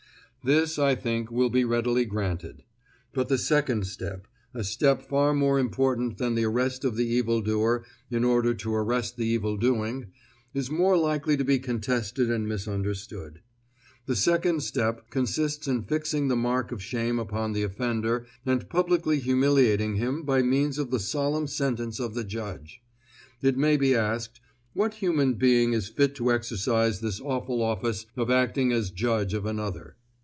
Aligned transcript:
This, 0.43 0.79
I 0.79 0.95
think, 0.95 1.29
will 1.29 1.51
be 1.51 1.63
readily 1.63 2.03
granted. 2.03 2.63
But 3.13 3.29
the 3.29 3.37
second 3.37 3.85
step, 3.85 4.25
a 4.55 4.63
step 4.63 5.03
far 5.03 5.35
more 5.35 5.59
important 5.59 6.17
than 6.17 6.33
the 6.33 6.45
arrest 6.45 6.83
of 6.83 6.95
the 6.95 7.05
evildoer 7.05 7.85
in 8.09 8.23
order 8.23 8.55
to 8.55 8.73
arrest 8.73 9.17
the 9.17 9.37
evildoing, 9.37 10.07
is 10.55 10.71
more 10.71 10.97
likely 10.97 11.37
to 11.37 11.43
be 11.43 11.59
contested 11.59 12.31
and 12.31 12.47
misunderstood. 12.47 13.41
The 14.07 14.15
second 14.15 14.63
step 14.63 15.11
consists 15.11 15.67
in 15.67 15.83
fixing 15.83 16.27
the 16.27 16.35
mark 16.35 16.71
of 16.71 16.81
shame 16.81 17.19
upon 17.19 17.53
the 17.53 17.61
offender 17.61 18.25
and 18.43 18.67
publicly 18.67 19.19
humiliating 19.19 19.97
him 19.97 20.23
by 20.23 20.41
means 20.41 20.79
of 20.79 20.89
the 20.89 20.99
solemn 20.99 21.45
sentence 21.45 21.99
of 21.99 22.15
the 22.15 22.23
judge. 22.23 22.81
It 23.43 23.57
may 23.57 23.77
be 23.77 23.93
asked, 23.93 24.39
What 24.73 24.95
human 24.95 25.35
being 25.35 25.73
is 25.73 25.87
fit 25.87 26.15
to 26.15 26.31
exercise 26.33 26.99
this 26.99 27.21
awful 27.21 27.61
office 27.61 28.07
of 28.17 28.31
acting 28.31 28.71
as 28.71 28.89
judge 28.89 29.35
of 29.35 29.45
another? 29.45 29.97